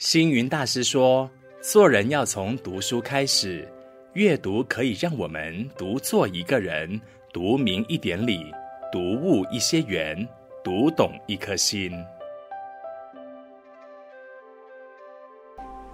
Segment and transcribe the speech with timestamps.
[0.00, 1.28] 星云大师说
[1.60, 3.68] ：“做人要从读书开始，
[4.14, 6.98] 阅读可以让我们读做一个人，
[7.34, 8.50] 读明一点理，
[8.90, 10.26] 读悟一些缘，
[10.64, 11.92] 读懂一颗心。”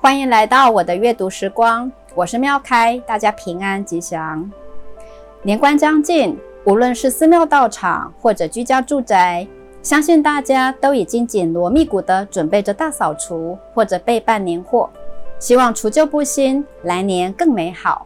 [0.00, 4.48] 欢迎来到我的阅读时光，我是妙开，大家平安吉祥。
[5.43, 9.45] 年关将近，无论是寺庙道场或者居家住宅。
[9.87, 14.91] 相信大家都已经紧锣密鼓地准备着大扫除或者备办年货，
[15.39, 18.04] 希望除旧布新，来年更美好。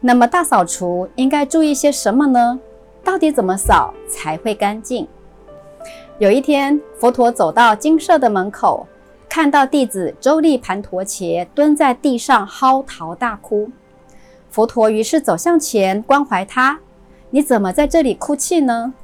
[0.00, 2.58] 那么大扫除应该注意些什么呢？
[3.04, 5.06] 到底怎么扫才会干净？
[6.18, 8.86] 有一天，佛陀走到精舍的门口，
[9.28, 13.68] 看到弟子周利盘陀伽蹲在地上嚎啕大哭。
[14.48, 16.80] 佛陀于是走向前关怀他
[17.28, 18.94] ：“你怎么在这里哭泣呢？”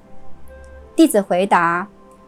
[0.96, 1.86] 弟子回答。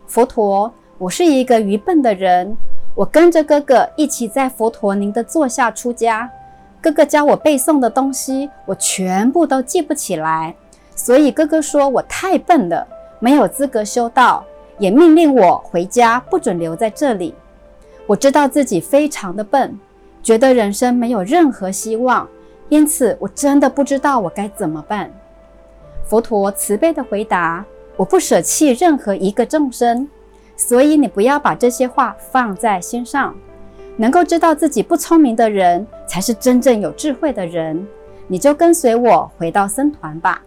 [0.08, 2.56] 佛陀，我是一个愚笨的人，
[2.94, 6.28] 我跟着哥哥一起在佛陀您的座下出家，
[6.80, 10.54] 哥哥教我背诵的东西，我全部都记不起来，
[10.96, 12.88] 所以哥哥说我太笨了，
[13.20, 14.42] 没有资格修道，
[14.78, 17.34] 也命令我回家，不准留在这里。
[18.06, 19.78] 我知道自己非常的笨，
[20.22, 22.26] 觉得人生没有任何希望，
[22.70, 25.12] 因此我真的不知道我该怎么办。
[26.06, 27.62] 佛陀慈悲的回答。
[27.98, 30.08] 我不舍弃任何一个众生，
[30.56, 33.34] 所以你不要把这些话放在心上。
[33.96, 37.84] 能够知道自己不聪明的人，才是真正有智慧的人。
[38.28, 40.40] 你就跟随我回到僧团吧。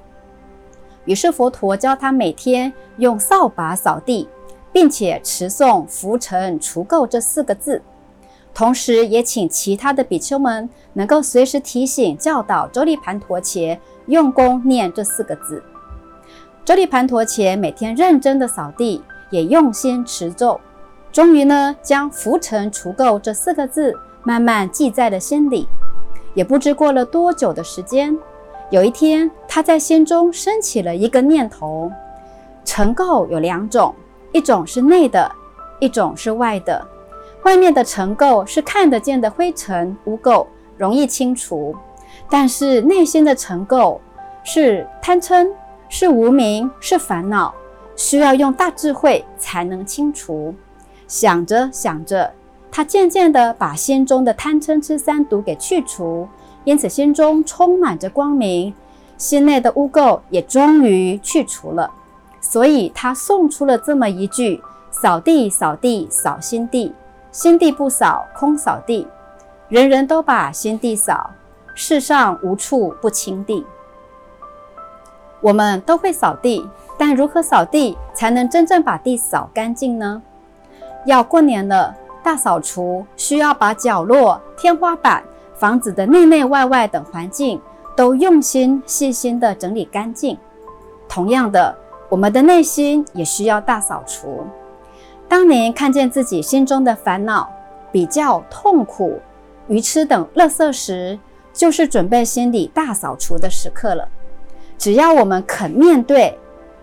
[1.03, 4.29] 于是佛陀教他每天用扫把扫地，
[4.71, 7.81] 并且持诵“拂尘除垢”这四个字，
[8.53, 15.61] 同时也请其他的比丘们能够随时提醒教导周利盘陀伽用功念这四个字。
[16.63, 20.61] 周利盘陀前每天认真的扫地，也用心持咒，
[21.11, 25.67] 终于呢，将“拂尘除垢”这四个字慢慢记在了心里。
[26.35, 28.15] 也不知过了多久的时间，
[28.69, 31.91] 有一天，他在心中升起了一个念头：
[32.63, 33.95] 尘垢有两种，
[34.31, 35.29] 一种是内的，
[35.79, 36.87] 一种是外的。
[37.43, 40.45] 外面的尘垢是看得见的灰尘污垢，
[40.77, 41.73] 容易清除；
[42.29, 43.97] 但是内心的尘垢
[44.43, 45.49] 是贪嗔。
[45.93, 47.53] 是无明，是烦恼，
[47.97, 50.55] 需要用大智慧才能清除。
[51.05, 52.31] 想着想着，
[52.71, 56.25] 他渐渐地把心中的贪嗔痴三毒给去除，
[56.63, 58.73] 因此心中充满着光明，
[59.17, 61.91] 心内的污垢也终于去除了。
[62.39, 66.93] 所以他送出了这么一句：“扫地，扫地，扫心地；
[67.33, 69.05] 心地不扫，空扫地。
[69.67, 71.31] 人人都把心地扫，
[71.75, 73.65] 世上无处不清地。”
[75.41, 80.21] 我们都会扫地，但如何扫地才能真正把地扫干净呢？
[81.05, 85.23] 要过年了，大扫除需要把角落、天花板、
[85.55, 87.59] 房子的内内外外等环境
[87.95, 90.37] 都用心细心地整理干净。
[91.09, 91.75] 同样的，
[92.07, 94.45] 我们的内心也需要大扫除。
[95.27, 97.49] 当您看见自己心中的烦恼、
[97.91, 99.19] 比较、痛苦、
[99.67, 101.17] 愚痴等垃圾时，
[101.51, 104.07] 就是准备心理大扫除的时刻了。
[104.81, 106.35] 只要我们肯面对、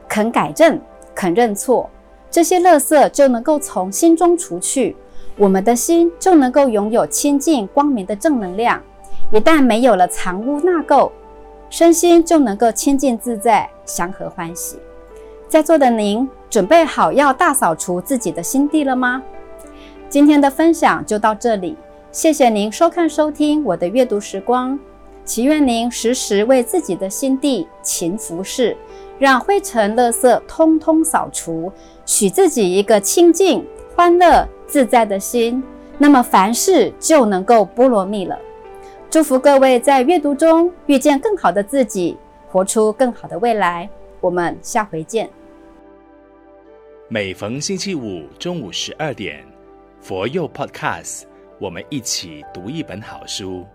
[0.08, 0.80] 肯改正、
[1.16, 1.90] 肯认错，
[2.30, 4.94] 这些垃圾就能够从心中除去，
[5.36, 8.80] 我们的心就能够拥有清净光明的正能量。
[9.32, 11.10] 一旦没有了藏污纳垢，
[11.70, 14.78] 身心就能够清净自在、祥和欢喜。
[15.48, 19.20] 在座的您，准备好要大扫除自己的心地了吗？
[20.08, 21.76] 今天的分享就到这里，
[22.12, 24.78] 谢谢您收看收听我的阅读时光。
[25.28, 28.74] 祈愿您时时为自己的心地勤服侍，
[29.18, 31.70] 让灰尘垃圾通通扫除，
[32.06, 33.62] 许自己一个清净、
[33.94, 35.62] 欢乐、自在的心，
[35.98, 38.38] 那么凡事就能够波罗蜜了。
[39.10, 42.16] 祝福各位在阅读中遇见更好的自己，
[42.48, 43.86] 活出更好的未来。
[44.22, 45.28] 我们下回见。
[47.08, 49.44] 每逢星期五中午十二点，
[50.00, 51.24] 佛佑 Podcast，
[51.60, 53.66] 我们一起读一本好书。